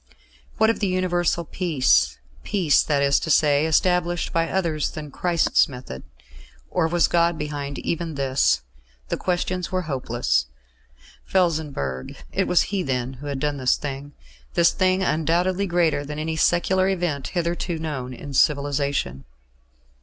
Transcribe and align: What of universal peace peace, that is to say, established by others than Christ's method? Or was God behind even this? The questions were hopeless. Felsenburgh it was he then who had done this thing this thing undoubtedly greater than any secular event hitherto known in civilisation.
What 0.57 0.71
of 0.71 0.81
universal 0.83 1.43
peace 1.45 2.17
peace, 2.43 2.81
that 2.81 3.03
is 3.03 3.19
to 3.19 3.29
say, 3.29 3.67
established 3.67 4.33
by 4.33 4.49
others 4.49 4.89
than 4.89 5.11
Christ's 5.11 5.69
method? 5.69 6.01
Or 6.71 6.87
was 6.87 7.07
God 7.07 7.37
behind 7.37 7.77
even 7.77 8.15
this? 8.15 8.63
The 9.09 9.17
questions 9.17 9.71
were 9.71 9.83
hopeless. 9.83 10.47
Felsenburgh 11.23 12.15
it 12.31 12.47
was 12.47 12.63
he 12.73 12.81
then 12.81 13.13
who 13.21 13.27
had 13.27 13.39
done 13.39 13.57
this 13.57 13.75
thing 13.77 14.13
this 14.55 14.71
thing 14.71 15.03
undoubtedly 15.03 15.67
greater 15.67 16.03
than 16.03 16.17
any 16.17 16.35
secular 16.35 16.89
event 16.89 17.27
hitherto 17.37 17.77
known 17.77 18.11
in 18.11 18.33
civilisation. 18.33 19.25